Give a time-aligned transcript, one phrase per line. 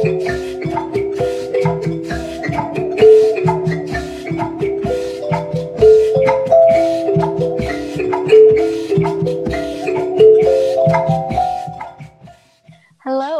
[0.00, 0.14] Hello,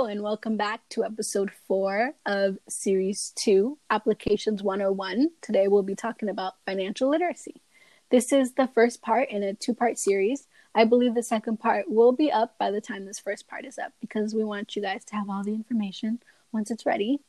[0.04, 5.30] and welcome back to episode four of series two, Applications 101.
[5.40, 7.62] Today we'll be talking about financial literacy.
[8.10, 10.46] This is the first part in a two part series.
[10.74, 13.78] I believe the second part will be up by the time this first part is
[13.78, 16.20] up because we want you guys to have all the information
[16.52, 17.20] once it's ready.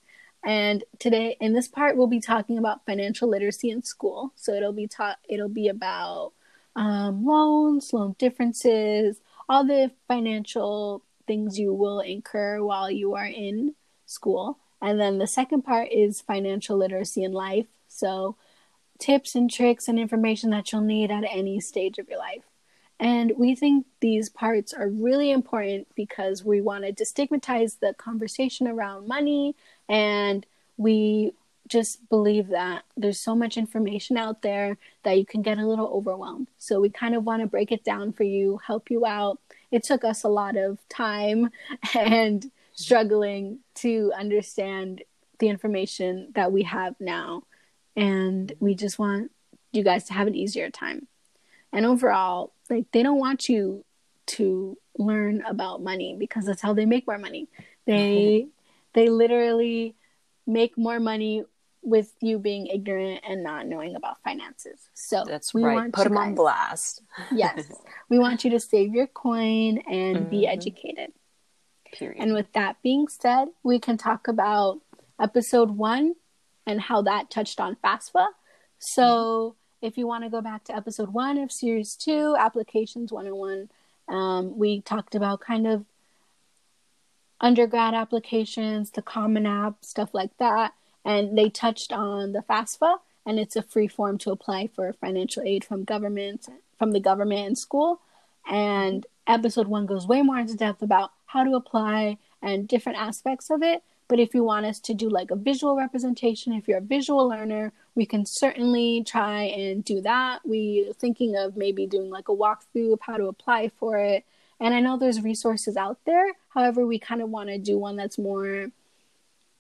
[0.43, 4.33] And today in this part we'll be talking about financial literacy in school.
[4.35, 6.33] So it'll be taught it'll be about
[6.75, 13.75] um, loans, loan differences, all the financial things you will incur while you are in
[14.05, 14.57] school.
[14.81, 17.67] And then the second part is financial literacy in life.
[17.87, 18.35] So
[18.97, 22.43] tips and tricks and information that you'll need at any stage of your life.
[23.01, 28.67] And we think these parts are really important because we want to destigmatize the conversation
[28.67, 29.55] around money
[29.89, 30.45] and
[30.77, 31.33] we
[31.67, 35.87] just believe that there's so much information out there that you can get a little
[35.87, 36.47] overwhelmed.
[36.59, 39.39] So we kind of want to break it down for you, help you out.
[39.71, 41.49] It took us a lot of time
[41.97, 45.03] and struggling to understand
[45.39, 47.43] the information that we have now
[47.95, 49.31] and we just want
[49.71, 51.07] you guys to have an easier time.
[51.73, 53.85] And overall, like they don't want you
[54.27, 57.47] to learn about money because that's how they make more money.
[57.85, 58.47] They
[58.93, 59.95] they literally
[60.47, 61.43] make more money
[61.83, 64.79] with you being ignorant and not knowing about finances.
[64.93, 65.75] So that's we right.
[65.75, 67.01] Want Put them guys, on blast.
[67.31, 67.71] yes,
[68.09, 70.29] we want you to save your coin and mm-hmm.
[70.29, 71.11] be educated.
[71.91, 72.21] Period.
[72.21, 74.79] And with that being said, we can talk about
[75.19, 76.13] episode one
[76.65, 78.27] and how that touched on FAFSA.
[78.79, 79.60] So mm-hmm.
[79.81, 83.69] If you want to go back to episode one of series two, applications 101,
[84.07, 85.85] um, we talked about kind of
[87.39, 90.73] undergrad applications, the Common App, stuff like that.
[91.03, 95.43] And they touched on the FAFSA, and it's a free form to apply for financial
[95.43, 96.47] aid from government,
[96.77, 98.01] from the government and school.
[98.49, 103.49] And episode one goes way more into depth about how to apply and different aspects
[103.49, 103.83] of it.
[104.11, 107.29] But if you want us to do like a visual representation, if you're a visual
[107.29, 110.45] learner, we can certainly try and do that.
[110.45, 114.25] We thinking of maybe doing like a walkthrough of how to apply for it.
[114.59, 116.25] And I know there's resources out there.
[116.49, 118.67] However, we kind of want to do one that's more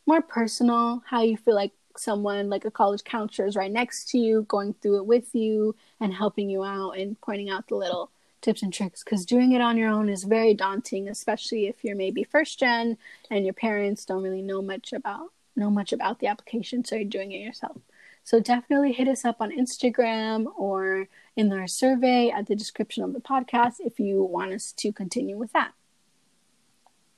[0.05, 4.17] more personal, how you feel like someone like a college counselor is right next to
[4.17, 8.11] you, going through it with you and helping you out and pointing out the little
[8.41, 11.95] tips and tricks because doing it on your own is very daunting, especially if you're
[11.95, 12.97] maybe first gen
[13.29, 17.05] and your parents don't really know much about know much about the application, so you're
[17.05, 17.77] doing it yourself.
[18.23, 23.13] So definitely hit us up on Instagram or in our survey at the description of
[23.13, 25.71] the podcast if you want us to continue with that.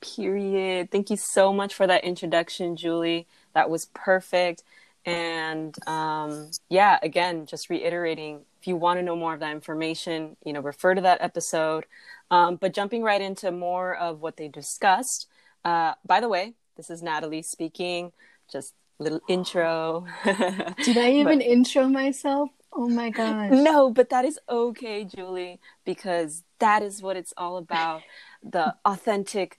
[0.01, 0.91] Period.
[0.91, 3.27] Thank you so much for that introduction, Julie.
[3.53, 4.63] That was perfect.
[5.05, 10.37] And um, yeah, again, just reiterating if you want to know more of that information,
[10.45, 11.85] you know, refer to that episode.
[12.31, 15.27] Um, but jumping right into more of what they discussed.
[15.65, 18.11] Uh, by the way, this is Natalie speaking.
[18.51, 20.05] Just little intro.
[20.25, 22.49] Did I even but, intro myself?
[22.71, 23.51] Oh my gosh.
[23.51, 28.01] No, but that is okay, Julie, because that is what it's all about.
[28.41, 29.57] the authentic,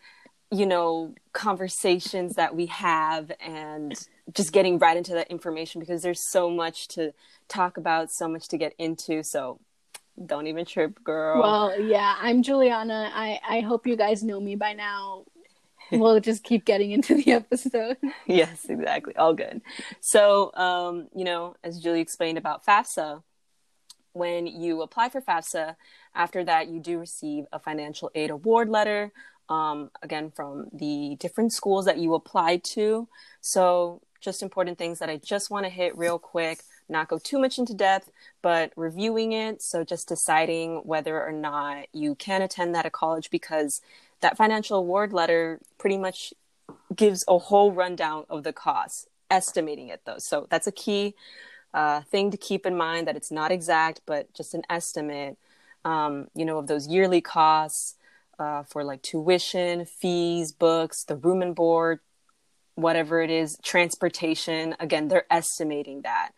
[0.50, 6.30] you know, conversations that we have and just getting right into that information because there's
[6.30, 7.12] so much to
[7.48, 9.22] talk about, so much to get into.
[9.22, 9.60] So
[10.24, 11.40] don't even trip, girl.
[11.40, 13.10] Well, yeah, I'm Juliana.
[13.12, 15.24] I, I hope you guys know me by now.
[15.90, 17.96] we'll just keep getting into the episode.
[18.26, 19.14] yes, exactly.
[19.16, 19.60] All good.
[20.00, 23.22] So, um, you know, as Julie explained about FAFSA,
[24.12, 25.76] when you apply for FAFSA,
[26.14, 29.12] after that, you do receive a financial aid award letter,
[29.48, 33.08] um, again, from the different schools that you applied to.
[33.40, 37.38] So, just important things that I just want to hit real quick, not go too
[37.38, 39.62] much into depth, but reviewing it.
[39.62, 43.82] So just deciding whether or not you can attend that at college because
[44.20, 46.32] that financial award letter pretty much
[46.96, 50.18] gives a whole rundown of the costs, estimating it though.
[50.18, 51.14] So that's a key
[51.74, 55.36] uh, thing to keep in mind that it's not exact, but just an estimate,
[55.84, 57.96] um, you know, of those yearly costs.
[58.36, 62.00] Uh, for like tuition, fees, books, the room and board,
[62.74, 64.74] whatever it is, transportation.
[64.80, 66.32] Again, they're estimating that.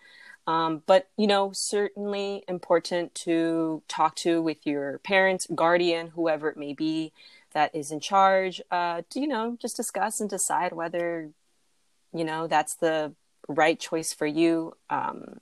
[0.47, 6.57] Um, but you know, certainly important to talk to with your parents, guardian, whoever it
[6.57, 7.13] may be
[7.53, 8.61] that is in charge.
[8.71, 11.31] Uh, to you know, just discuss and decide whether
[12.15, 13.13] you know that's the
[13.49, 14.75] right choice for you.
[14.89, 15.41] Um,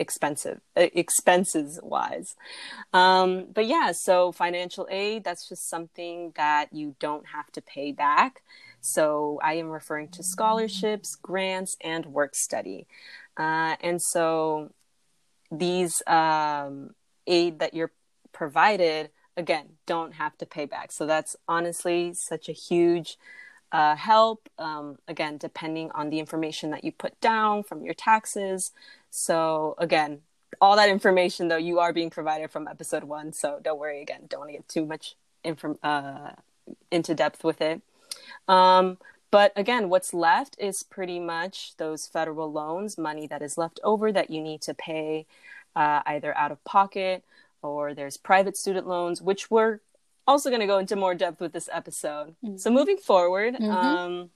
[0.00, 2.34] expensive expenses wise
[2.94, 7.92] um, but yeah so financial aid that's just something that you don't have to pay
[7.92, 8.42] back
[8.80, 12.86] So I am referring to scholarships, grants, and work study.
[13.36, 14.70] Uh, and so
[15.50, 16.94] these um,
[17.26, 17.92] aid that you're
[18.32, 20.92] provided, again, don't have to pay back.
[20.92, 23.18] So that's honestly such a huge
[23.72, 24.48] uh, help.
[24.58, 28.72] Um, again, depending on the information that you put down from your taxes.
[29.10, 30.20] So again,
[30.60, 33.32] all that information though you are being provided from episode one.
[33.32, 34.02] So don't worry.
[34.02, 36.32] Again, don't want to get too much inform uh,
[36.90, 37.80] into depth with it.
[38.48, 38.98] Um,
[39.30, 44.10] but again, what's left is pretty much those federal loans, money that is left over
[44.12, 45.26] that you need to pay
[45.76, 47.22] uh, either out of pocket
[47.62, 49.80] or there's private student loans, which we're
[50.26, 52.34] also going to go into more depth with this episode.
[52.44, 52.56] Mm-hmm.
[52.56, 53.70] So moving forward, mm-hmm.
[53.70, 54.30] um,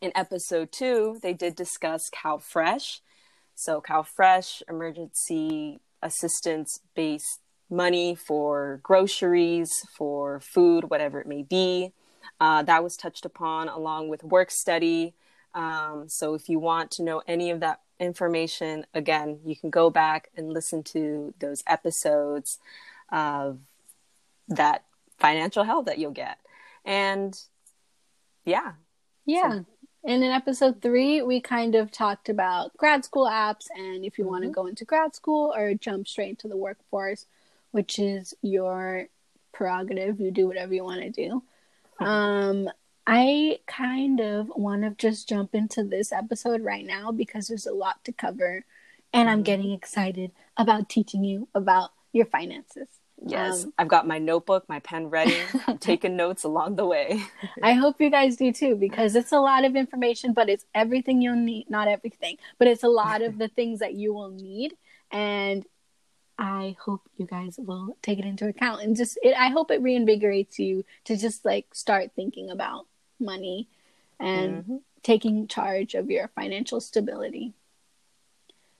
[0.00, 3.00] in episode two, they did discuss CalFresh.
[3.54, 7.40] So CalFresh, emergency assistance based
[7.70, 11.92] money for groceries, for food, whatever it may be.
[12.40, 15.14] Uh, that was touched upon along with work study.
[15.54, 19.88] Um, so if you want to know any of that information, again, you can go
[19.88, 22.58] back and listen to those episodes
[23.10, 23.58] of
[24.48, 24.84] that
[25.18, 26.38] financial help that you'll get.
[26.84, 27.38] And
[28.44, 28.72] yeah.
[29.24, 29.50] Yeah.
[29.50, 29.66] So.
[30.04, 34.24] And in episode three, we kind of talked about grad school apps and if you
[34.24, 34.32] mm-hmm.
[34.32, 37.26] want to go into grad school or jump straight into the workforce,
[37.72, 39.08] which is your
[39.52, 40.20] prerogative.
[40.20, 41.42] You do whatever you want to do.
[41.98, 42.68] Um,
[43.06, 47.72] I kind of want to just jump into this episode right now because there's a
[47.72, 48.64] lot to cover,
[49.12, 49.44] and I'm mm-hmm.
[49.44, 52.88] getting excited about teaching you about your finances.
[53.24, 55.38] Yes, um, I've got my notebook, my pen ready.
[55.66, 57.22] I'm taking notes along the way.
[57.62, 61.22] I hope you guys do too because it's a lot of information, but it's everything
[61.22, 61.70] you'll need.
[61.70, 64.74] Not everything, but it's a lot of the things that you will need.
[65.10, 65.64] And
[66.38, 69.82] I hope you guys will take it into account and just it I hope it
[69.82, 72.86] reinvigorates you to just like start thinking about
[73.18, 73.68] money
[74.20, 74.76] and mm-hmm.
[75.02, 77.54] taking charge of your financial stability.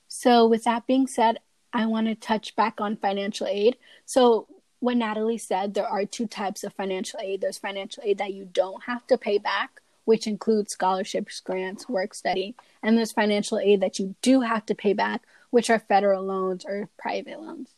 [0.08, 1.38] So with that being said,
[1.72, 3.76] I want to touch back on financial aid.
[4.04, 4.46] So
[4.80, 7.40] what Natalie said, there are two types of financial aid.
[7.40, 12.14] There's financial aid that you don't have to pay back, which includes scholarships, grants, work
[12.14, 15.22] study, and there's financial aid that you do have to pay back,
[15.56, 17.70] which are federal loans or private loans.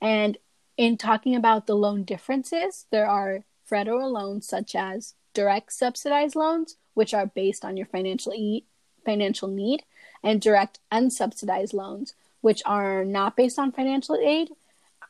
[0.00, 0.38] And
[0.78, 6.78] in talking about the loan differences, there are federal loans such as direct subsidized loans,
[6.94, 8.64] which are based on your financial e-
[9.04, 9.82] financial need,
[10.22, 14.48] and direct unsubsidized loans, which are not based on financial aid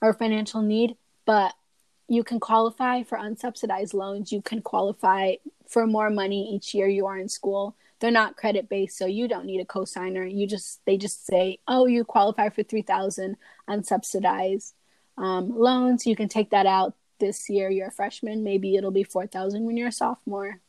[0.02, 0.96] or financial need,
[1.26, 1.55] but
[2.08, 4.32] you can qualify for unsubsidized loans.
[4.32, 5.37] You can qualify
[5.69, 9.29] for more money each year you are in school they're not credit based so you
[9.29, 10.31] don't need a cosigner.
[10.31, 13.37] You just they just say oh you qualify for 3000
[13.69, 14.73] unsubsidized
[15.19, 16.07] um, loans.
[16.07, 17.71] You can take that out this year.
[17.71, 18.45] You're a freshman.
[18.45, 20.61] Maybe it'll be 4000 when you're a sophomore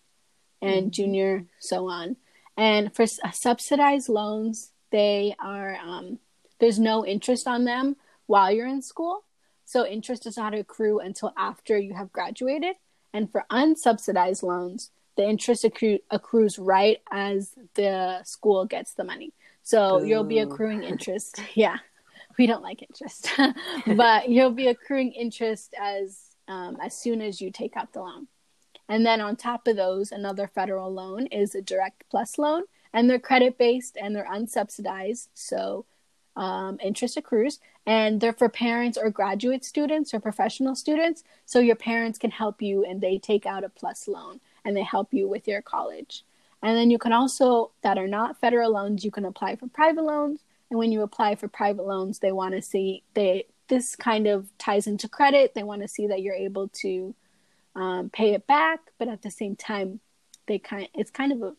[0.61, 0.89] and mm-hmm.
[0.89, 2.15] junior so on.
[2.55, 6.19] And for uh, subsidized loans they are um,
[6.59, 9.23] there's no interest on them while you're in school.
[9.65, 12.75] So interest does not accrue until after you have graduated.
[13.13, 19.33] And for unsubsidized loans the interest accru- accrues right as the school gets the money.
[19.63, 20.05] So Ooh.
[20.05, 21.41] you'll be accruing interest.
[21.53, 21.77] yeah,
[22.37, 23.29] we don't like interest,
[23.97, 28.27] but you'll be accruing interest as um, as soon as you take out the loan.
[28.87, 33.09] And then on top of those, another federal loan is a direct plus loan, and
[33.09, 35.27] they're credit based and they're unsubsidized.
[35.33, 35.85] So
[36.37, 41.23] um, interest accrues, and they're for parents or graduate students or professional students.
[41.45, 44.83] So your parents can help you, and they take out a plus loan and they
[44.83, 46.25] help you with your college.
[46.61, 50.03] And then you can also, that are not federal loans, you can apply for private
[50.03, 50.41] loans.
[50.69, 54.49] And when you apply for private loans, they want to see they this kind of
[54.57, 55.53] ties into credit.
[55.53, 57.15] They want to see that you're able to
[57.75, 60.01] um, pay it back, but at the same time,
[60.47, 61.53] they kind it's kind of a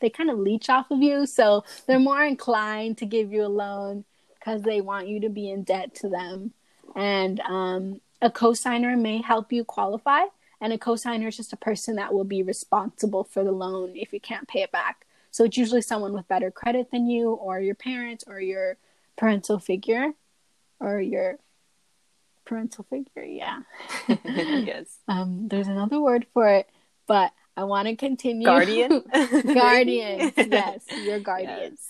[0.00, 3.48] they kind of leech off of you, so they're more inclined to give you a
[3.48, 4.04] loan
[4.38, 6.52] because they want you to be in debt to them.
[6.94, 10.22] And um, a cosigner may help you qualify,
[10.62, 14.12] and a cosigner is just a person that will be responsible for the loan if
[14.12, 15.04] you can't pay it back.
[15.32, 18.76] So it's usually someone with better credit than you, or your parents, or your
[19.16, 20.12] parental figure,
[20.78, 21.38] or your
[22.44, 23.24] parental figure.
[23.24, 23.62] Yeah.
[24.24, 24.98] yes.
[25.08, 26.70] Um, there's another word for it,
[27.08, 28.46] but I want to continue.
[28.46, 29.02] Guardian.
[29.54, 30.32] guardians.
[30.36, 31.80] yes, your guardians.
[31.80, 31.86] Yes.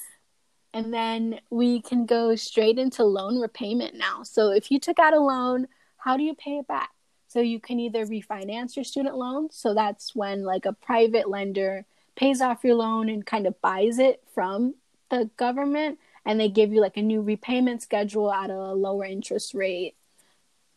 [0.73, 4.23] And then we can go straight into loan repayment now.
[4.23, 6.89] So if you took out a loan, how do you pay it back?
[7.33, 9.49] So you can either refinance your student loan.
[9.51, 13.99] So that's when like a private lender pays off your loan and kind of buys
[13.99, 14.75] it from
[15.09, 19.55] the government and they give you like a new repayment schedule at a lower interest
[19.55, 19.95] rate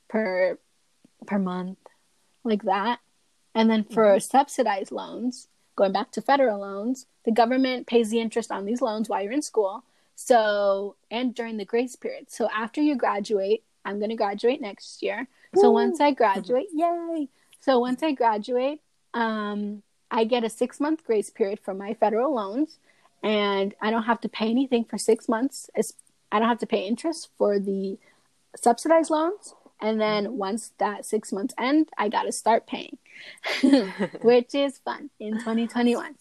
[0.08, 0.58] per
[1.28, 1.78] per month
[2.46, 3.00] like that.
[3.54, 4.20] And then for mm-hmm.
[4.20, 9.10] subsidized loans, going back to federal loans, the government pays the interest on these loans
[9.10, 9.84] while you're in school.
[10.16, 12.32] So, and during the grace period.
[12.32, 15.28] So, after you graduate, I'm going to graduate next year.
[15.56, 17.30] So, once I graduate, yay.
[17.60, 18.82] So, once I graduate,
[19.14, 22.78] um, I get a six month grace period for my federal loans,
[23.24, 25.70] and I don't have to pay anything for six months.
[26.32, 27.98] I don't have to pay interest for the
[28.56, 29.54] subsidized loans.
[29.82, 30.38] And then mm-hmm.
[30.38, 32.98] once that six months end, I got to start paying,
[34.22, 36.16] which is fun in 2021.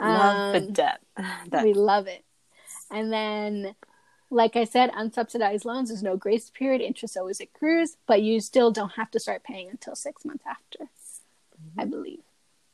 [0.00, 1.00] Love um, the debt.
[1.48, 1.64] That...
[1.64, 2.24] We love it.
[2.90, 3.74] And then,
[4.30, 6.80] like I said, unsubsidized loans, there's no grace period.
[6.80, 10.84] Interest always accrues, but you still don't have to start paying until six months after,
[10.84, 11.80] mm-hmm.
[11.80, 12.20] I believe.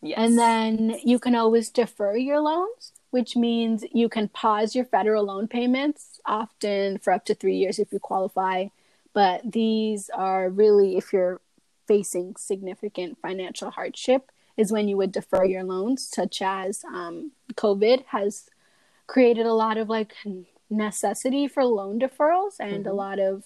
[0.02, 0.18] Yes.
[0.18, 5.24] And then you can always defer your loans, which means you can pause your federal
[5.24, 8.66] loan payments, often for up to three years if you qualify.
[9.14, 11.40] But these are really, if you're
[11.86, 18.04] facing significant financial hardship, is when you would defer your loans, such as um, COVID
[18.06, 18.48] has
[19.06, 20.14] created a lot of like
[20.70, 22.88] necessity for loan deferrals, and mm-hmm.
[22.88, 23.44] a lot of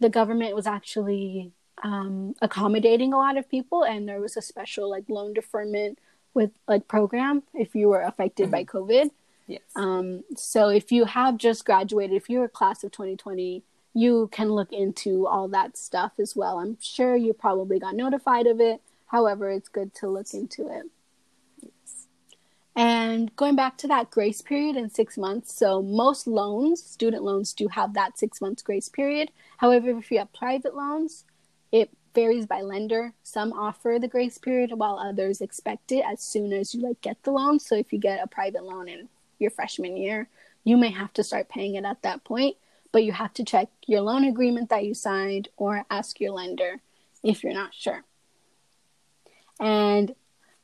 [0.00, 4.90] the government was actually um, accommodating a lot of people, and there was a special
[4.90, 5.98] like loan deferment
[6.34, 8.52] with like program if you were affected mm-hmm.
[8.52, 9.10] by COVID.
[9.46, 9.62] Yes.
[9.76, 13.62] Um, so if you have just graduated, if you're a class of 2020,
[13.94, 16.58] you can look into all that stuff as well.
[16.58, 18.82] I'm sure you probably got notified of it.
[19.06, 20.84] However, it's good to look into it.
[22.78, 27.52] And going back to that grace period in six months, so most loans, student loans,
[27.52, 29.32] do have that six months grace period.
[29.56, 31.24] However, if you have private loans,
[31.72, 33.14] it varies by lender.
[33.24, 37.20] Some offer the grace period while others expect it as soon as you like get
[37.24, 37.58] the loan.
[37.58, 39.08] So if you get a private loan in
[39.40, 40.28] your freshman year,
[40.62, 42.56] you may have to start paying it at that point,
[42.92, 46.76] but you have to check your loan agreement that you signed or ask your lender
[47.24, 48.04] if you're not sure.
[49.58, 50.14] And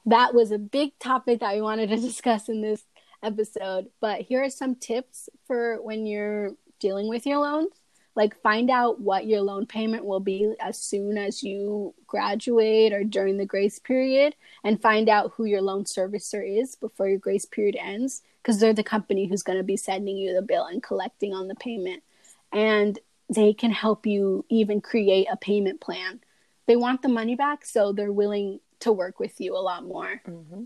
[0.06, 2.84] that was a big topic that we wanted to discuss in this
[3.22, 3.88] episode.
[4.00, 7.72] But here are some tips for when you're dealing with your loans.
[8.16, 13.02] Like, find out what your loan payment will be as soon as you graduate or
[13.02, 17.44] during the grace period, and find out who your loan servicer is before your grace
[17.44, 20.80] period ends, because they're the company who's going to be sending you the bill and
[20.80, 22.04] collecting on the payment.
[22.52, 26.20] And they can help you even create a payment plan.
[26.66, 30.22] They want the money back, so they're willing to work with you a lot more.
[30.26, 30.64] Mm-hmm.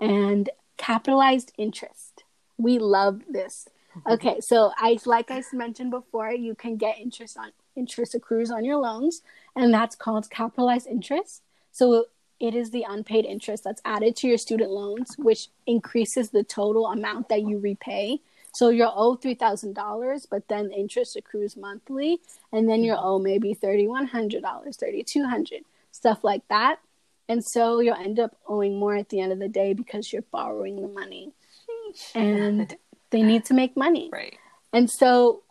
[0.00, 2.24] And capitalized interest.
[2.58, 3.68] We love this.
[3.96, 4.12] Mm-hmm.
[4.12, 8.64] Okay, so I like I mentioned before, you can get interest on interest accrues on
[8.64, 9.22] your loans,
[9.54, 11.42] and that's called capitalized interest.
[11.72, 12.06] So
[12.38, 16.86] it is the unpaid interest that's added to your student loans, which increases the total
[16.86, 18.20] amount that you repay.
[18.52, 22.20] So you'll owe three thousand dollars, but then interest accrues monthly,
[22.52, 26.80] and then you'll owe maybe thirty one hundred dollars, thirty two hundred, stuff like that.
[27.28, 30.22] And so you'll end up owing more at the end of the day because you're
[30.22, 31.32] borrowing the money.
[32.14, 32.76] and
[33.10, 34.10] they need to make money.
[34.12, 34.36] Right.
[34.72, 35.42] And so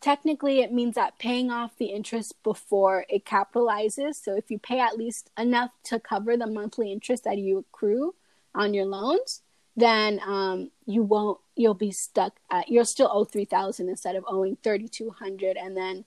[0.00, 4.16] technically it means that paying off the interest before it capitalizes.
[4.22, 8.14] So if you pay at least enough to cover the monthly interest that you accrue
[8.54, 9.42] on your loans,
[9.76, 14.56] then um, you won't you'll be stuck at you'll still owe 3000 instead of owing
[14.62, 16.04] 3200 and then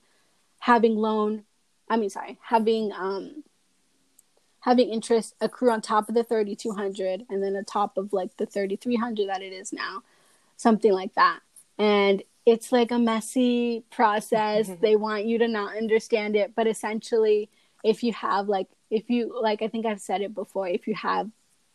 [0.60, 1.44] having loan
[1.88, 3.42] i mean sorry having um
[4.68, 8.46] having interest accrue on top of the 3200 and then on top of like the
[8.46, 10.02] 3300 that it is now.
[10.56, 11.40] Something like that.
[11.78, 14.68] And it's like a messy process.
[14.68, 14.82] Mm-hmm.
[14.82, 16.54] They want you to not understand it.
[16.54, 17.48] But essentially
[17.84, 20.94] if you have like if you like i think i've said it before if you
[20.94, 21.30] have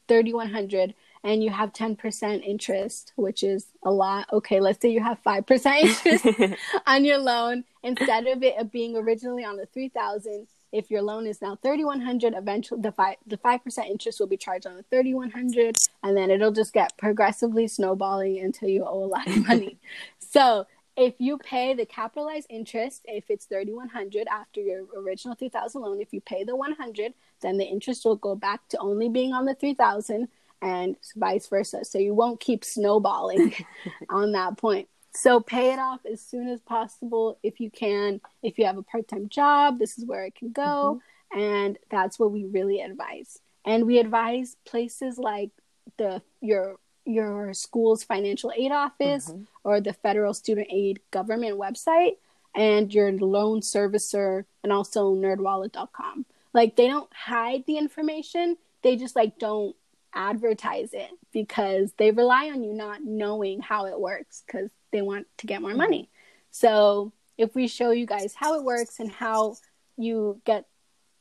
[0.07, 0.93] 3100
[1.25, 5.75] and you have 10% interest which is a lot okay let's say you have 5%
[5.81, 11.27] interest on your loan instead of it being originally on the 3000 if your loan
[11.27, 15.77] is now 3100 eventually the 5 the 5% interest will be charged on the 3100
[16.01, 19.77] and then it'll just get progressively snowballing until you owe a lot of money.
[20.19, 20.65] So
[20.97, 26.11] if you pay the capitalized interest if it's 3100 after your original 3000 loan if
[26.11, 29.53] you pay the 100 then the interest will go back to only being on the
[29.53, 30.27] 3000
[30.63, 31.85] and vice versa.
[31.85, 33.53] So you won't keep snowballing
[34.09, 38.19] on that point so pay it off as soon as possible if you can.
[38.41, 41.01] If you have a part time job, this is where it can go.
[41.33, 41.39] Mm-hmm.
[41.39, 43.39] And that's what we really advise.
[43.65, 45.51] And we advise places like
[45.97, 49.43] the your your school's financial aid office mm-hmm.
[49.63, 52.17] or the federal student aid government website
[52.55, 56.25] and your loan servicer and also nerdwallet.com.
[56.53, 59.75] Like they don't hide the information, they just like don't
[60.15, 65.27] advertise it because they rely on you not knowing how it works because they want
[65.39, 66.09] to get more money.
[66.51, 69.57] So if we show you guys how it works and how
[69.97, 70.65] you get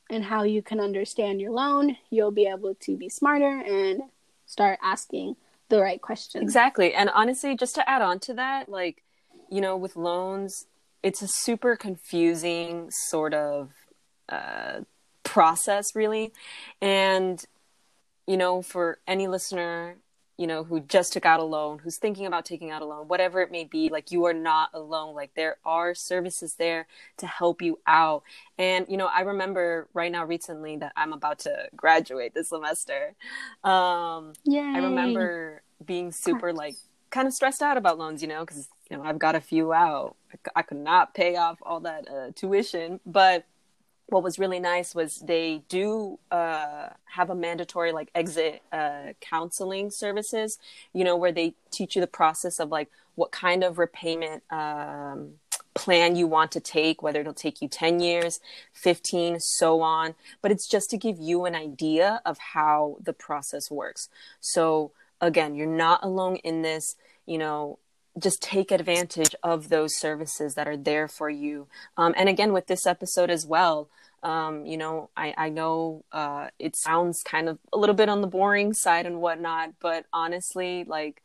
[0.09, 4.02] and how you can understand your loan, you'll be able to be smarter and
[4.47, 5.35] start asking
[5.71, 6.43] the right questions.
[6.43, 6.93] Exactly.
[6.93, 9.02] And honestly, just to add on to that, like,
[9.50, 10.67] you know, with loans,
[11.02, 13.71] it's a super confusing sort of
[14.29, 14.81] uh,
[15.23, 16.33] process, really.
[16.83, 17.43] And,
[18.26, 19.97] you know, for any listener
[20.43, 23.07] you know, who just took out a loan, who's thinking about taking out a loan,
[23.07, 25.15] whatever it may be, like you are not alone.
[25.15, 28.25] Like there are services there to help you out.
[28.59, 33.15] And, you know, I remember right now recently that I'm about to graduate this semester.
[33.63, 34.59] Um, Yay.
[34.59, 36.75] I remember being super like
[37.11, 39.73] kind of stressed out about loans, you know, because, you know, I've got a few
[39.73, 40.17] out.
[40.33, 43.45] I, I could not pay off all that uh, tuition, but
[44.12, 49.90] what was really nice was they do uh, have a mandatory like exit uh, counseling
[49.90, 50.59] services
[50.92, 55.33] you know where they teach you the process of like what kind of repayment um,
[55.75, 58.38] plan you want to take whether it'll take you 10 years
[58.75, 63.71] 15 so on but it's just to give you an idea of how the process
[63.71, 64.09] works
[64.40, 67.78] so again you're not alone in this you know
[68.19, 71.66] just take advantage of those services that are there for you.
[71.97, 73.88] Um, and again, with this episode as well,
[74.23, 78.21] um, you know, I, I know uh, it sounds kind of a little bit on
[78.21, 81.23] the boring side and whatnot, but honestly, like,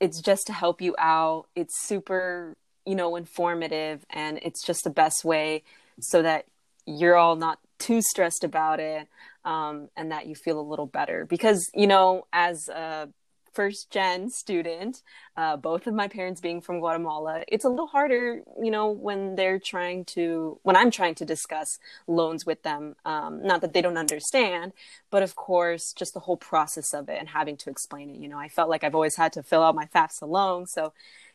[0.00, 1.46] it's just to help you out.
[1.54, 5.62] It's super, you know, informative, and it's just the best way
[6.00, 6.46] so that
[6.86, 9.08] you're all not too stressed about it
[9.44, 11.24] um, and that you feel a little better.
[11.24, 13.08] Because, you know, as a
[13.54, 15.02] first gen student,
[15.36, 19.36] uh, both of my parents being from Guatemala, it's a little harder, you know, when
[19.36, 22.96] they're trying to, when I'm trying to discuss loans with them.
[23.04, 24.72] Um, not that they don't understand,
[25.10, 28.16] but of course, just the whole process of it and having to explain it.
[28.16, 30.66] You know, I felt like I've always had to fill out my FAFSA loan.
[30.66, 30.92] So,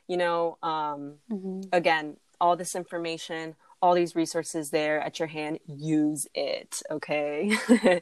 [0.08, 1.62] you know, um, mm-hmm.
[1.72, 6.82] again, all this information, all these resources there at your hand, use it.
[6.92, 7.52] Okay.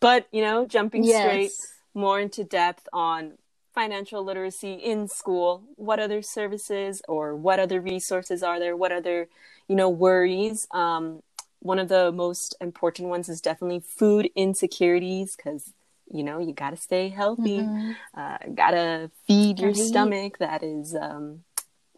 [0.00, 1.22] but, you know, jumping yes.
[1.22, 1.52] straight
[1.94, 3.32] more into depth on
[3.74, 5.62] financial literacy in school.
[5.76, 8.76] What other services or what other resources are there?
[8.76, 9.28] What other
[9.68, 10.66] you know worries?
[10.70, 11.22] Um,
[11.60, 15.72] one of the most important ones is definitely food insecurities because
[16.10, 17.58] you know you got to stay healthy.
[17.58, 17.92] Mm-hmm.
[18.14, 20.38] uh, gotta feed your stomach.
[20.38, 21.44] That is um,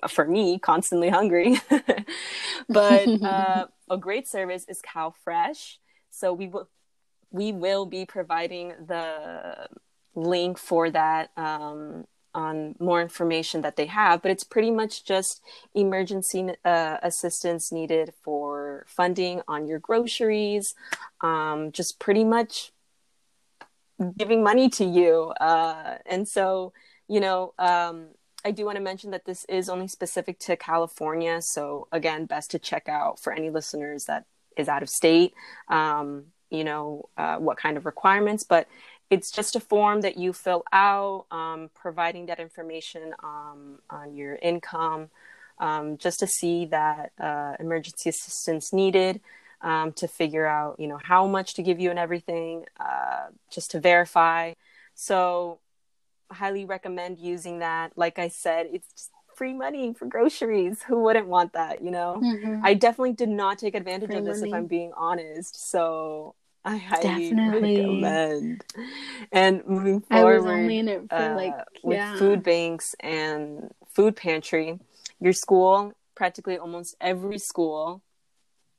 [0.08, 1.60] for me constantly hungry.
[2.68, 5.80] But uh, a great service is cow fresh
[6.10, 6.68] so we will
[7.30, 9.68] we will be providing the
[10.14, 15.40] link for that um, on more information that they have, but it's pretty much just
[15.74, 20.74] emergency uh, assistance needed for funding on your groceries,
[21.20, 22.72] um, just pretty much
[24.16, 25.32] giving money to you.
[25.40, 26.72] Uh, and so,
[27.08, 28.08] you know, um,
[28.44, 31.42] I do want to mention that this is only specific to California.
[31.42, 34.24] So, again, best to check out for any listeners that
[34.56, 35.34] is out of state,
[35.68, 38.44] um, you know, uh, what kind of requirements.
[38.44, 38.66] But
[39.10, 44.36] it's just a form that you fill out, um, providing that information um, on your
[44.36, 45.10] income,
[45.58, 49.20] um, just to see that uh, emergency assistance needed,
[49.62, 53.72] um, to figure out, you know, how much to give you and everything, uh, just
[53.72, 54.54] to verify.
[54.94, 55.58] So,
[56.30, 57.92] highly recommend using that.
[57.96, 60.82] Like I said, it's free money for groceries.
[60.84, 61.82] Who wouldn't want that?
[61.82, 62.60] You know, mm-hmm.
[62.64, 64.50] I definitely did not take advantage free of this, money.
[64.50, 65.70] if I'm being honest.
[65.70, 67.76] So I highly Definitely.
[67.76, 68.64] recommend.
[69.32, 70.42] And moving forward,
[71.08, 72.12] for, uh, like, yeah.
[72.12, 74.78] with food banks and food pantry,
[75.20, 78.02] your school, practically almost every school,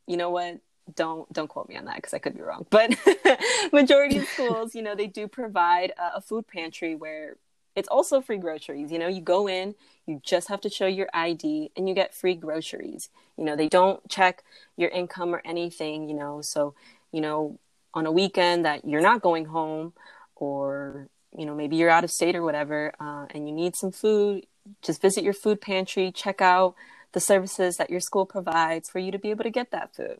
[0.07, 0.59] you know what?
[0.95, 2.65] Don't don't quote me on that because I could be wrong.
[2.69, 2.95] But
[3.73, 7.37] majority of schools, you know, they do provide a, a food pantry where
[7.75, 8.91] it's also free groceries.
[8.91, 12.13] You know, you go in, you just have to show your ID, and you get
[12.13, 13.09] free groceries.
[13.37, 14.43] You know, they don't check
[14.75, 16.09] your income or anything.
[16.09, 16.73] You know, so
[17.11, 17.57] you know
[17.93, 19.93] on a weekend that you're not going home
[20.35, 23.91] or you know maybe you're out of state or whatever uh, and you need some
[23.91, 24.45] food
[24.81, 26.75] just visit your food pantry check out
[27.13, 30.19] the services that your school provides for you to be able to get that food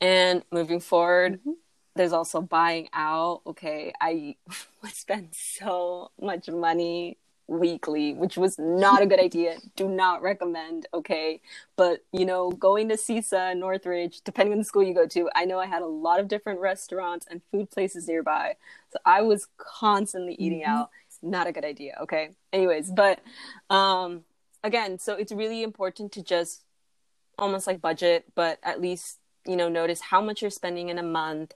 [0.00, 1.52] and moving forward mm-hmm.
[1.94, 4.36] there's also buying out okay i
[4.82, 7.16] would spend so much money
[7.48, 9.56] weekly, which was not a good idea.
[9.76, 11.40] Do not recommend, okay?
[11.76, 15.44] But, you know, going to CSUN, Northridge, depending on the school you go to, I
[15.44, 18.56] know I had a lot of different restaurants and food places nearby.
[18.90, 20.70] So I was constantly eating mm-hmm.
[20.70, 20.90] out.
[21.22, 22.30] Not a good idea, okay?
[22.52, 23.20] Anyways, but
[23.70, 24.24] um
[24.62, 26.62] again, so it's really important to just
[27.38, 31.02] almost like budget, but at least you know notice how much you're spending in a
[31.02, 31.54] month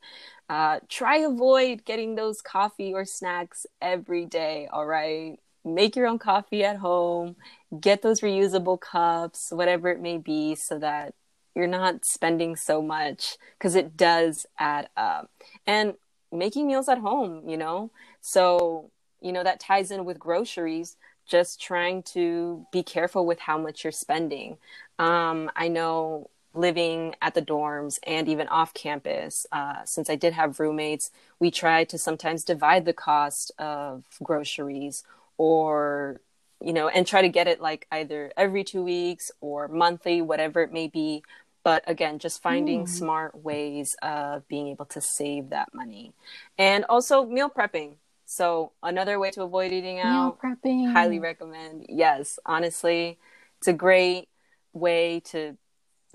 [0.49, 6.19] uh, try avoid getting those coffee or snacks every day all right make your own
[6.19, 7.37] coffee at home,
[7.81, 11.15] get those reusable cups, whatever it may be, so that
[11.55, 15.31] you're not spending so much because it does add up.
[15.67, 15.95] And
[16.33, 20.97] making meals at home, you know, So, you know, that ties in with groceries,
[21.27, 24.59] just trying to be careful with how much you're spending.
[24.99, 30.33] Um, I know living at the dorms and even off campus, uh, since I did
[30.33, 35.05] have roommates, we tried to sometimes divide the cost of groceries
[35.41, 36.21] or,
[36.61, 40.61] you know, and try to get it like either every two weeks or monthly, whatever
[40.61, 41.23] it may be.
[41.65, 42.89] But again, just finding mm.
[42.89, 46.13] smart ways of being able to save that money.
[46.59, 47.95] And also meal prepping.
[48.27, 50.39] So another way to avoid eating out.
[50.43, 50.93] Meal prepping.
[50.93, 51.87] Highly recommend.
[51.89, 53.19] Yes, honestly,
[53.57, 54.29] it's a great
[54.75, 55.57] way to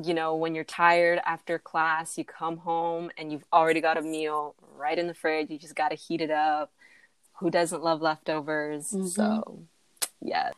[0.04, 4.02] you know, when you're tired after class, you come home and you've already got a
[4.02, 5.50] meal right in the fridge.
[5.50, 6.74] You just got to heat it up.
[7.40, 8.92] Who doesn't love leftovers?
[8.92, 9.08] Mm-hmm.
[9.08, 9.64] So,
[10.22, 10.52] yeah.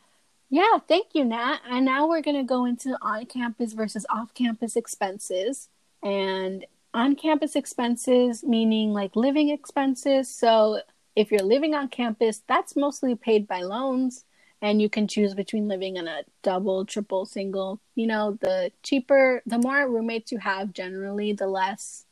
[0.50, 1.60] Yeah, thank you, Nat.
[1.70, 5.70] And now we're going to go into on campus versus off campus expenses.
[6.04, 10.30] And on campus expenses, meaning like living expenses.
[10.30, 10.82] So,
[11.16, 14.24] if you're living on campus, that's mostly paid by loans
[14.62, 17.80] and you can choose between living in a double, triple, single.
[17.96, 22.06] You know, the cheaper, the more roommates you have, generally, the less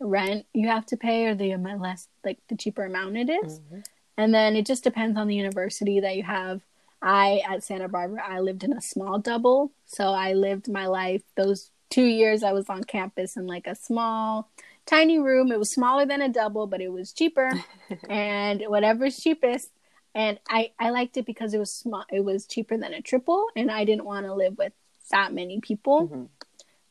[0.00, 3.60] rent you have to pay, or the amount less like the cheaper amount it is.
[3.60, 3.80] Mm-hmm.
[4.16, 6.62] And then it just depends on the university that you have.
[7.02, 11.22] I at Santa Barbara, I lived in a small double, so I lived my life
[11.36, 14.48] those two years I was on campus in like a small
[14.86, 15.52] tiny room.
[15.52, 17.50] It was smaller than a double, but it was cheaper.
[18.08, 19.70] and whatever's cheapest,
[20.14, 22.04] and I I liked it because it was small.
[22.10, 24.72] It was cheaper than a triple, and I didn't want to live with
[25.10, 26.08] that many people.
[26.08, 26.24] Mm-hmm.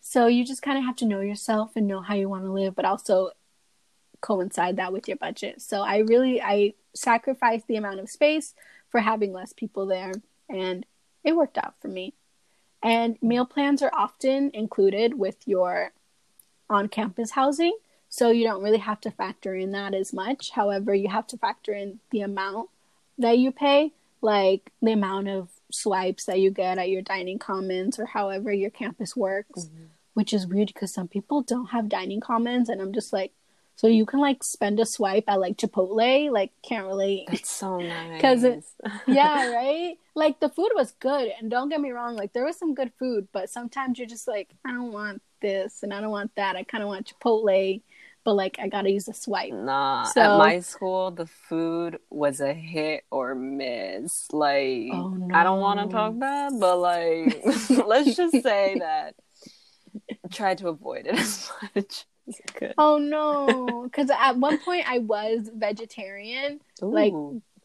[0.10, 2.52] So you just kind of have to know yourself and know how you want to
[2.52, 3.30] live, but also
[4.22, 5.62] coincide that with your budget.
[5.62, 8.56] So I really I sacrificed the amount of space
[8.89, 10.13] for having less people there,
[10.50, 10.84] and
[11.24, 12.15] it worked out for me.
[12.82, 15.91] And meal plans are often included with your
[16.72, 17.78] on-campus housing,
[18.10, 20.50] so you don't really have to factor in that as much.
[20.50, 22.72] However, you have to factor in the amount
[23.19, 23.91] that you pay,
[24.24, 28.72] like the amount of swipes that you get at your dining commons or however your
[28.72, 29.84] campus works, mm-hmm.
[30.19, 33.32] Which is weird because some people don't have dining commons, and I'm just like,
[33.77, 37.29] so you can like spend a swipe at like Chipotle, like can't relate.
[37.32, 38.15] It's so nice.
[38.15, 38.73] Because it's
[39.08, 39.97] yeah, right.
[40.15, 42.91] Like the food was good, and don't get me wrong, like there was some good
[42.99, 46.58] food, but sometimes you're just like, I don't want this and I don't want that.
[46.58, 47.82] I kind of want Chipotle
[48.23, 49.53] but like I gotta use a swipe.
[49.53, 54.27] Nah, so, at my school, the food was a hit or miss.
[54.32, 55.34] Like, oh, no.
[55.34, 59.15] I don't want to talk bad, but like, let's just say that
[60.29, 62.05] I tried to avoid it as much.
[62.77, 66.93] Oh no, because at one point I was vegetarian, Ooh.
[66.93, 67.13] like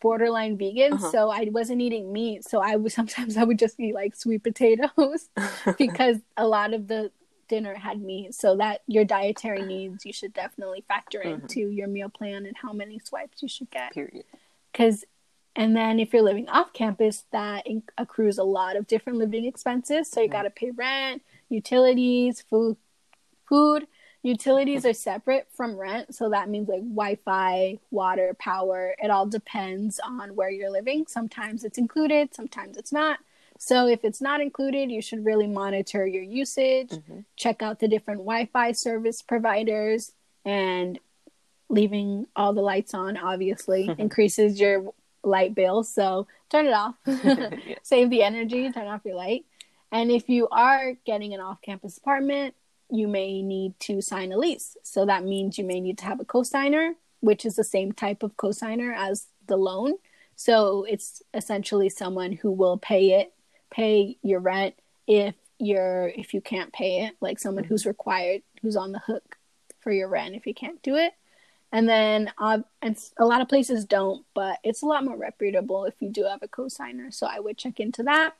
[0.00, 1.10] borderline vegan, uh-huh.
[1.10, 2.44] so I wasn't eating meat.
[2.44, 5.28] So I was sometimes I would just eat like sweet potatoes
[5.78, 7.10] because a lot of the
[7.48, 11.42] dinner had meat so that your dietary needs you should definitely factor mm-hmm.
[11.42, 14.24] into your meal plan and how many swipes you should get period
[14.72, 15.04] because
[15.54, 17.66] and then if you're living off campus that
[17.98, 20.32] accrues a lot of different living expenses so you mm-hmm.
[20.32, 22.76] got to pay rent utilities food
[23.48, 23.86] food
[24.22, 30.00] utilities are separate from rent so that means like wi-fi water power it all depends
[30.00, 33.18] on where you're living sometimes it's included sometimes it's not
[33.58, 37.20] so if it's not included, you should really monitor your usage, mm-hmm.
[37.36, 40.12] check out the different Wi-Fi service providers,
[40.44, 40.98] and
[41.68, 45.82] leaving all the lights on obviously increases your light bill.
[45.82, 46.96] So turn it off.
[47.82, 49.44] Save the energy, turn off your light.
[49.94, 52.54] And if you are getting an off-campus apartment,
[52.90, 54.76] you may need to sign a lease.
[54.82, 58.22] So that means you may need to have a cosigner, which is the same type
[58.22, 59.94] of cosigner as the loan.
[60.36, 63.32] So it's essentially someone who will pay it
[63.74, 64.74] pay your rent
[65.06, 69.36] if you're if you can't pay it like someone who's required who's on the hook
[69.80, 71.12] for your rent if you can't do it
[71.72, 75.84] and then uh, and a lot of places don't but it's a lot more reputable
[75.84, 78.34] if you do have a cosigner so i would check into that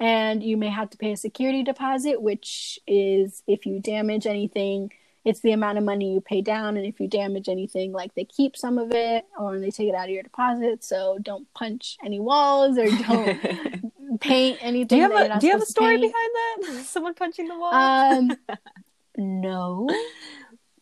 [0.00, 4.90] and you may have to pay a security deposit which is if you damage anything
[5.24, 8.24] it's the amount of money you pay down and if you damage anything like they
[8.24, 11.98] keep some of it or they take it out of your deposit so don't punch
[12.02, 14.86] any walls or don't paint anything.
[14.86, 16.82] Do you have a Do you have a story behind that?
[16.86, 17.72] Someone punching the wall?
[17.72, 18.36] Um,
[19.16, 19.88] no.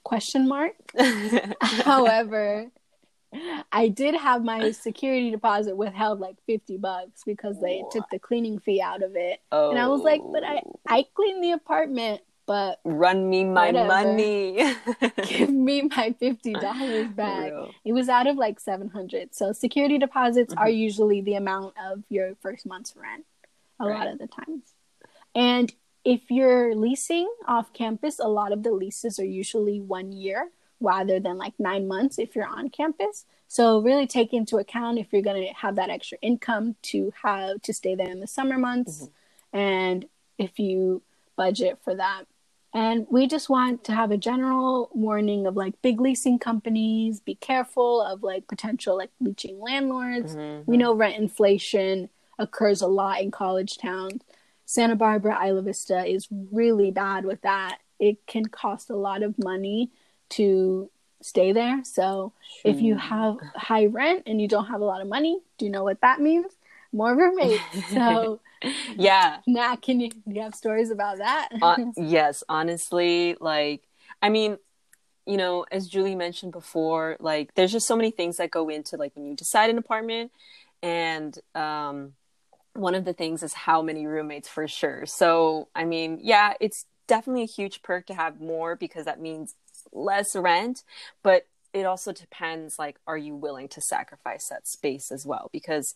[0.02, 0.74] Question mark.
[1.60, 2.70] However,
[3.72, 7.92] I did have my security deposit withheld like fifty bucks because they what?
[7.92, 9.70] took the cleaning fee out of it, oh.
[9.70, 13.88] and I was like, "But I I cleaned the apartment." But run me my whatever.
[13.88, 14.74] money.
[15.28, 17.52] Give me my fifty dollars back.
[17.84, 19.34] It was out of like seven hundred.
[19.34, 20.62] So security deposits mm-hmm.
[20.62, 23.26] are usually the amount of your first month's rent
[23.78, 23.98] a right.
[23.98, 24.62] lot of the times.
[25.34, 25.70] And
[26.04, 30.48] if you're leasing off campus, a lot of the leases are usually one year
[30.80, 33.24] rather than like nine months if you're on campus.
[33.48, 37.62] So really take into account if you're going to have that extra income to have
[37.62, 39.58] to stay there in the summer months mm-hmm.
[39.58, 41.02] and if you
[41.36, 42.24] budget for that.
[42.74, 47.34] And we just want to have a general warning of like big leasing companies, be
[47.34, 50.36] careful of like potential like leeching landlords.
[50.36, 50.70] Mm-hmm.
[50.70, 54.22] We know rent inflation occurs a lot in college towns.
[54.66, 57.78] Santa Barbara, Isla Vista is really bad with that.
[57.98, 59.90] It can cost a lot of money
[60.30, 61.82] to stay there.
[61.84, 62.70] So sure.
[62.70, 65.70] if you have high rent and you don't have a lot of money, do you
[65.70, 66.52] know what that means?
[66.92, 67.62] More roommates.
[67.90, 68.40] So
[68.96, 69.38] yeah.
[69.46, 71.48] Nat, can you, you have stories about that?
[71.62, 73.82] uh, yes, honestly, like,
[74.20, 74.58] I mean,
[75.26, 78.96] you know, as Julie mentioned before, like, there's just so many things that go into
[78.96, 80.32] like when you decide an apartment,
[80.82, 82.14] and um,
[82.72, 85.06] one of the things is how many roommates for sure.
[85.06, 89.54] So, I mean, yeah, it's definitely a huge perk to have more because that means
[89.92, 90.82] less rent,
[91.22, 95.50] but it also depends like are you willing to sacrifice that space as well?
[95.52, 95.94] Because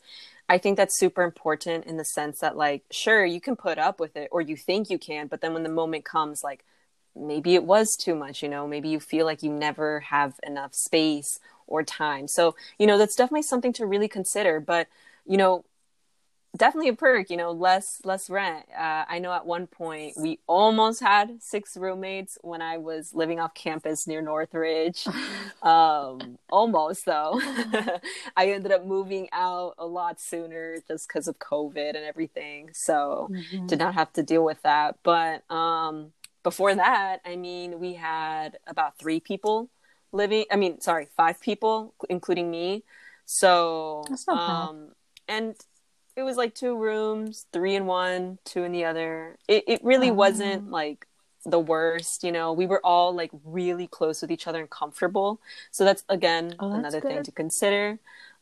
[0.48, 4.00] i think that's super important in the sense that like sure you can put up
[4.00, 6.64] with it or you think you can but then when the moment comes like
[7.14, 10.74] maybe it was too much you know maybe you feel like you never have enough
[10.74, 12.28] space or time.
[12.28, 14.88] So you know that's definitely something to really consider but
[15.26, 15.64] you know
[16.56, 18.66] definitely a perk you know less less rent.
[18.76, 23.40] Uh, i know at one point we almost had six roommates when i was living
[23.40, 25.06] off campus near northridge.
[25.62, 27.40] Um, almost though.
[28.36, 33.28] I ended up moving out a lot sooner just because of covid and everything so
[33.30, 33.68] mm-hmm.
[33.68, 34.96] did not have to deal with that.
[35.04, 36.12] But um,
[36.42, 39.70] before that i mean we had about three people
[40.10, 42.82] living i mean sorry five people including me.
[43.24, 44.92] So um,
[45.28, 45.54] and
[46.16, 49.36] it was like two rooms, three in one, two in the other.
[49.48, 50.14] It it really oh.
[50.14, 51.06] wasn't like
[51.44, 52.52] the worst, you know.
[52.52, 55.40] We were all like really close with each other and comfortable.
[55.70, 57.08] So that's again oh, that's another good.
[57.08, 57.98] thing to consider.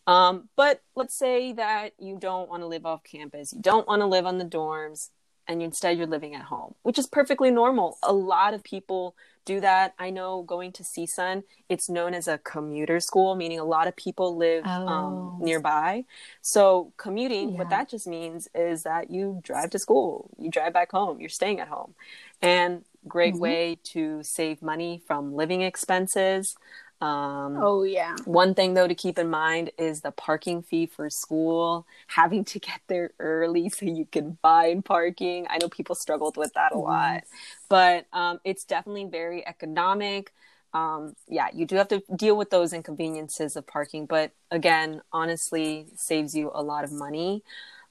[0.07, 4.01] Um, but let's say that you don't want to live off campus, you don't want
[4.01, 5.11] to live on the dorms,
[5.47, 7.99] and instead you're living at home, which is perfectly normal.
[8.03, 9.95] A lot of people do that.
[9.99, 13.97] I know going to CSUN, it's known as a commuter school, meaning a lot of
[13.97, 14.89] people live um, oh.
[14.89, 16.05] um, nearby.
[16.41, 17.59] So commuting, yeah.
[17.59, 21.29] what that just means is that you drive to school, you drive back home, you're
[21.29, 21.95] staying at home.
[22.43, 23.43] And great mm-hmm.
[23.43, 26.57] way to save money from living expenses.
[27.01, 28.15] Um, oh yeah.
[28.25, 31.87] One thing though to keep in mind is the parking fee for school.
[32.09, 35.47] Having to get there early so you can find parking.
[35.49, 36.85] I know people struggled with that a mm-hmm.
[36.85, 37.25] lot,
[37.69, 40.33] but um, it's definitely very economic.
[40.73, 45.87] Um, yeah, you do have to deal with those inconveniences of parking, but again, honestly,
[45.97, 47.43] saves you a lot of money.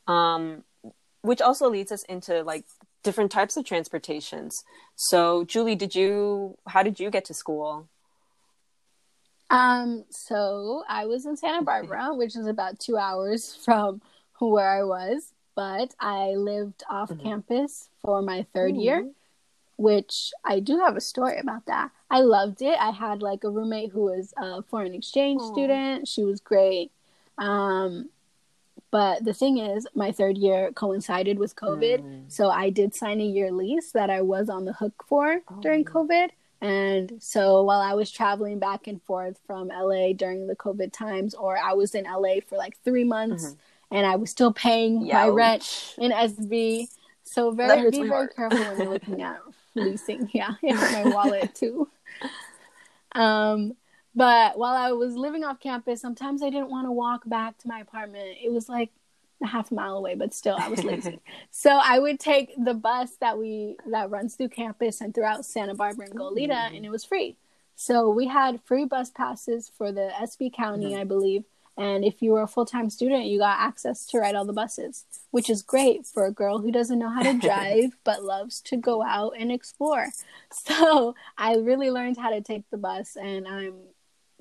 [0.08, 0.64] Um,
[1.22, 2.66] which also leads us into like
[3.04, 4.64] different types of transportations.
[4.96, 6.58] So, Julie, did you?
[6.68, 7.88] How did you get to school?
[9.50, 14.02] Um, so I was in Santa Barbara, which is about two hours from
[14.40, 17.24] where I was, but I lived off mm-hmm.
[17.24, 18.80] campus for my 3rd mm-hmm.
[18.80, 19.10] year,
[19.78, 21.92] which I do have a story about that.
[22.10, 22.78] I loved it.
[22.80, 26.08] I had like a roommate who was a foreign exchange student.
[26.08, 26.92] She was great.
[27.38, 28.10] Um,
[28.92, 32.00] but the thing is, my third year coincided with COVID.
[32.00, 32.32] Mm.
[32.32, 35.62] So I did sign a year lease that I was on the hook for oh.
[35.62, 36.30] during COVID.
[36.62, 41.34] And so while I was traveling back and forth from LA during the COVID times,
[41.34, 43.96] or I was in LA for like three months mm-hmm.
[43.96, 45.14] and I was still paying Youch.
[45.14, 46.88] my rent in SB.
[47.24, 49.40] So very be very careful when you're looking at
[49.76, 50.30] leasing.
[50.34, 51.88] Yeah, it hurt my wallet too.
[53.14, 53.76] Um,
[54.16, 57.68] but while I was living off campus, sometimes I didn't want to walk back to
[57.68, 58.38] my apartment.
[58.44, 58.92] It was like
[59.42, 61.20] a half mile away, but still I was lazy.
[61.52, 65.76] so I would take the bus that we that runs through campus and throughout Santa
[65.76, 66.76] Barbara and Goleta, mm-hmm.
[66.76, 67.38] and it was free.
[67.76, 71.02] So we had free bus passes for the SB County, mm-hmm.
[71.02, 71.46] I believe.
[71.78, 74.52] And if you were a full time student, you got access to ride all the
[74.52, 78.60] buses, which is great for a girl who doesn't know how to drive but loves
[78.64, 80.08] to go out and explore.
[80.52, 83.76] So I really learned how to take the bus, and I'm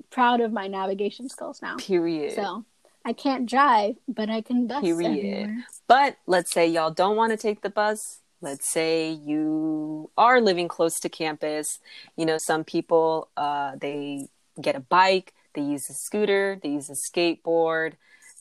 [0.09, 1.77] proud of my navigation skills now.
[1.77, 2.33] Period.
[2.33, 2.65] So
[3.09, 5.17] I can't drive, but I can bus Period.
[5.17, 5.65] Everywhere.
[5.87, 8.19] But let's say y'all don't want to take the bus.
[8.39, 11.79] Let's say you are living close to campus.
[12.15, 14.27] You know, some people uh, they
[14.61, 17.93] get a bike, they use a scooter, they use a skateboard.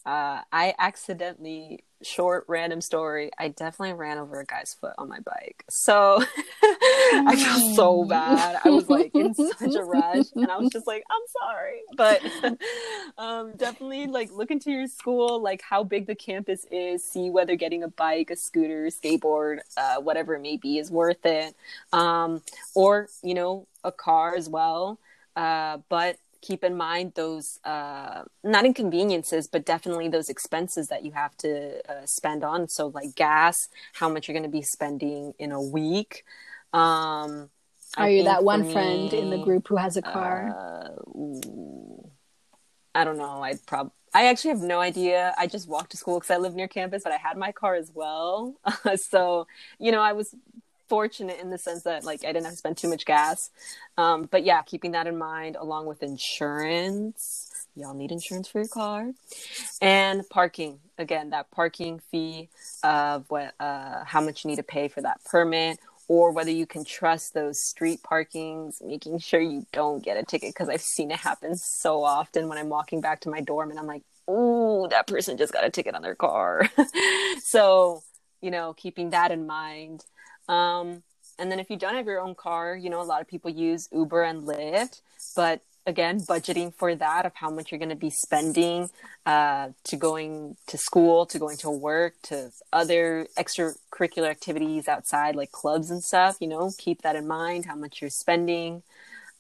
[0.07, 5.19] Uh, I accidentally short random story i definitely ran over a guy's foot on my
[5.21, 5.65] bike.
[5.69, 6.23] So
[6.63, 8.61] i felt so bad.
[8.65, 11.81] I was like in such a rush and i was just like i'm sorry.
[11.97, 12.23] But
[13.19, 17.57] um, definitely like look into your school like how big the campus is see whether
[17.57, 21.55] getting a bike a scooter skateboard uh, whatever it may be is worth it.
[21.93, 22.43] Um,
[22.75, 24.99] or you know a car as well.
[25.35, 31.13] Uh, but keep in mind those uh, not inconveniences, but definitely those expenses that you
[31.13, 32.69] have to uh, spend on.
[32.69, 36.25] So, like gas, how much you're going to be spending in a week.
[36.73, 37.51] Um,
[37.97, 40.37] Are I you that one me, friend in the group who has a car?
[40.49, 40.89] Uh,
[42.95, 43.43] I don't know.
[43.43, 43.93] I'd probably.
[44.15, 45.35] I actually have no idea.
[45.37, 47.75] I just walked to school because I live near campus, but I had my car
[47.75, 48.55] as well.
[48.97, 49.47] so,
[49.79, 50.35] you know, I was
[50.89, 53.51] fortunate in the sense that like I didn't have to spend too much gas.
[53.97, 57.67] Um, but yeah, keeping that in mind along with insurance.
[57.77, 59.13] Y'all need insurance for your car
[59.81, 60.81] and parking.
[60.99, 62.49] Again, that parking fee
[62.83, 66.67] of what uh, how much you need to pay for that permit or whether you
[66.67, 71.11] can trust those street parkings, making sure you don't get a ticket because I've seen
[71.11, 74.89] it happen so often when I'm walking back to my dorm and I'm like, "Oh,
[74.89, 76.69] that person just got a ticket on their car."
[77.45, 78.03] so,
[78.41, 80.05] you know, keeping that in mind.
[80.49, 81.03] Um,
[81.39, 83.51] and then if you don't have your own car, you know, a lot of people
[83.51, 85.01] use Uber and Lyft,
[85.37, 88.91] but again, budgeting for that of how much you're going to be spending
[89.25, 95.51] uh, to going to school, to going to work, to other extracurricular activities outside, like
[95.51, 98.83] clubs and stuff, you know, keep that in mind, how much you're spending.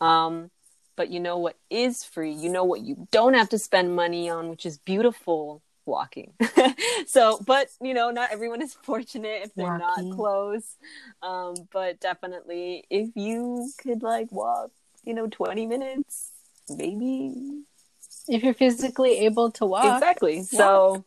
[0.01, 0.51] Um,
[0.97, 4.29] but you know what is free, you know what you don't have to spend money
[4.31, 6.33] on, which is beautiful walking.
[7.07, 10.11] so, but you know, not everyone is fortunate if they're walking.
[10.11, 10.77] not close.
[11.23, 14.71] Um, but definitely, if you could like walk,
[15.05, 16.31] you know, 20 minutes,
[16.69, 17.63] maybe.
[18.29, 19.97] If you're physically able to walk.
[19.97, 20.37] Exactly.
[20.37, 20.47] Walk.
[20.47, 21.05] So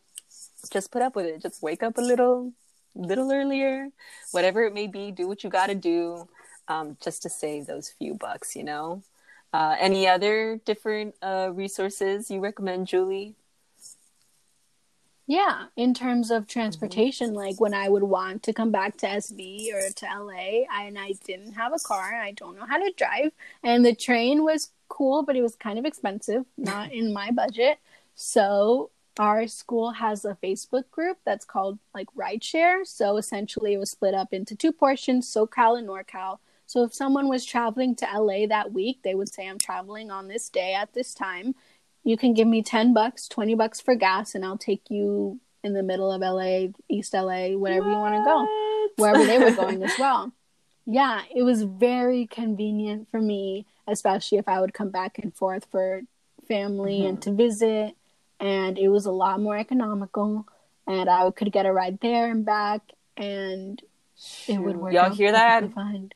[0.72, 1.40] just put up with it.
[1.40, 2.52] Just wake up a little,
[2.94, 3.88] little earlier,
[4.32, 6.28] whatever it may be, do what you got to do
[6.68, 9.02] um, just to save those few bucks, you know?
[9.52, 13.34] Uh, any other different uh, resources you recommend, Julie?
[15.32, 17.36] Yeah, in terms of transportation, mm-hmm.
[17.36, 20.98] like when I would want to come back to SB or to LA, I, and
[20.98, 24.72] I didn't have a car, I don't know how to drive, and the train was
[24.90, 27.78] cool, but it was kind of expensive, not in my budget.
[28.14, 32.86] So our school has a Facebook group that's called like Rideshare.
[32.86, 36.40] So essentially, it was split up into two portions: SoCal and NorCal.
[36.66, 40.28] So if someone was traveling to LA that week, they would say, "I'm traveling on
[40.28, 41.54] this day at this time."
[42.04, 45.74] You can give me 10 bucks, 20 bucks for gas, and I'll take you in
[45.74, 47.92] the middle of LA, East LA, wherever what?
[47.92, 50.32] you want to go, wherever they were going as well.
[50.84, 55.66] Yeah, it was very convenient for me, especially if I would come back and forth
[55.70, 56.02] for
[56.48, 57.08] family mm-hmm.
[57.08, 57.96] and to visit.
[58.40, 60.46] And it was a lot more economical,
[60.88, 62.82] and I could get a ride there and back,
[63.16, 63.80] and
[64.48, 64.92] it would work.
[64.92, 65.72] Y'all hear that?
[65.72, 66.12] Fine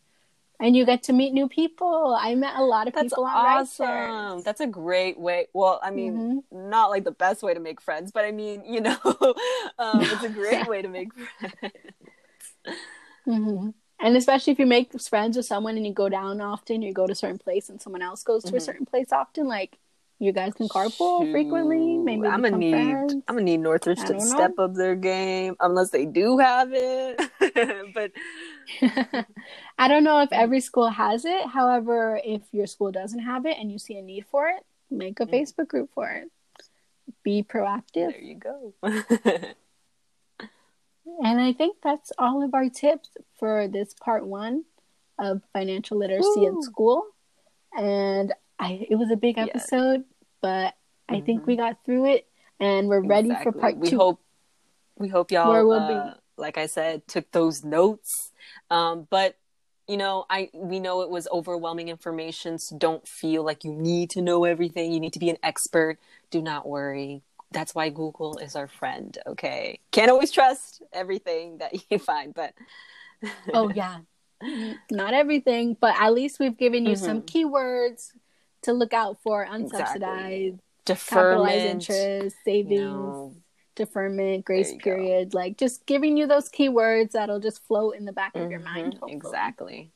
[0.61, 2.17] and you get to meet new people.
[2.19, 4.43] I met a lot of That's people on awesome.
[4.43, 5.49] That's a great way.
[5.53, 6.71] Well, I mean, mm-hmm.
[6.71, 8.97] not like the best way to make friends, but I mean, you know,
[9.79, 11.75] um, it's a great way to make friends.
[13.27, 13.71] Mm-hmm.
[13.99, 17.07] And especially if you make friends with someone and you go down often, you go
[17.07, 18.57] to a certain place, and someone else goes to mm-hmm.
[18.57, 19.79] a certain place often, like
[20.19, 21.33] you guys can carpool Shoot.
[21.33, 21.99] frequently.
[21.99, 23.15] Maybe I'm gonna need friends.
[23.29, 24.19] I'm gonna need Northridge to know.
[24.19, 27.21] step up their game, unless they do have it.
[27.95, 28.13] but
[29.79, 31.47] I don't know if every school has it.
[31.47, 35.21] However, if your school doesn't have it and you see a need for it, make
[35.21, 35.33] a mm.
[35.33, 36.31] Facebook group for it.
[37.23, 38.13] Be proactive.
[38.13, 38.75] There you go.
[38.83, 39.55] and
[41.41, 44.65] I think that's all of our tips for this part one
[45.19, 46.49] of financial literacy Ooh.
[46.49, 47.05] in school.
[47.77, 50.05] And I it was a big episode,
[50.41, 50.75] but
[51.09, 51.27] I mm-hmm.
[51.27, 51.63] think we mm-hmm.
[51.63, 52.27] got through it
[52.59, 53.81] and we're ready for part two.
[53.81, 53.91] we.
[53.91, 54.21] Hope,
[54.99, 56.21] we hope y'all where we'll uh, be.
[56.37, 58.33] Like I said, took those notes.
[58.71, 59.37] Um, but
[59.89, 64.11] you know, I we know it was overwhelming information, so don't feel like you need
[64.11, 64.93] to know everything.
[64.93, 65.99] You need to be an expert.
[66.31, 67.23] Do not worry.
[67.53, 69.79] That's why Google is our friend, okay?
[69.93, 72.53] Can't always trust everything that you find, but
[73.53, 73.99] Oh yeah.
[74.91, 77.05] Not everything, but at least we've given you mm-hmm.
[77.05, 78.13] some keywords
[78.63, 80.59] to look out for unsubsidized, exactly.
[80.85, 82.81] deferment, interest, savings.
[82.81, 83.35] You know,
[83.77, 85.39] deferment, grace period, go.
[85.39, 88.61] like just giving you those keywords that'll just float in the back mm-hmm, of your
[88.61, 88.95] mind.
[88.95, 88.99] Mm-hmm.
[88.99, 89.15] Hopefully.
[89.15, 89.91] Exactly.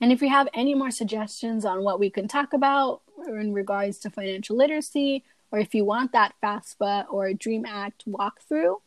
[0.00, 3.98] And if you have any more suggestions on what we can talk about in regards
[3.98, 5.22] to financial literacy,
[5.52, 8.80] or if you want that FAFSA or Dream Act walkthrough,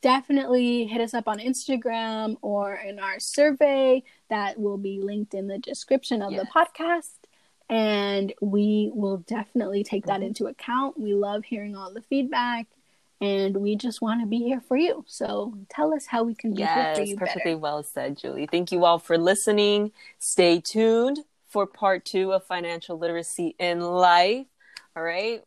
[0.00, 5.48] definitely hit us up on Instagram or in our survey that will be linked in
[5.48, 6.42] the description of yes.
[6.42, 7.19] the podcast
[7.70, 10.24] and we will definitely take that mm-hmm.
[10.24, 10.98] into account.
[10.98, 12.66] We love hearing all the feedback
[13.20, 15.04] and we just want to be here for you.
[15.06, 17.16] So tell us how we can be yes, here for you.
[17.16, 17.58] Perfectly better.
[17.58, 18.48] well said, Julie.
[18.50, 19.92] Thank you all for listening.
[20.18, 24.46] Stay tuned for part two of financial literacy in life.
[24.96, 25.42] All right.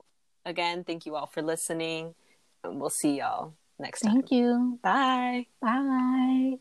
[0.45, 2.15] Again, thank you all for listening.
[2.63, 4.13] And we'll see y'all next time.
[4.13, 4.79] Thank you.
[4.81, 5.47] Bye.
[5.61, 6.59] Bye.